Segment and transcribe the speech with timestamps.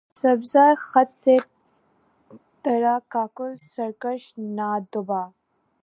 [0.21, 1.35] سبزۂ خط سے
[2.63, 4.23] ترا کاکل سرکش
[4.57, 5.23] نہ دبا